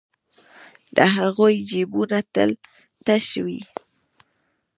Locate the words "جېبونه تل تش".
1.69-3.27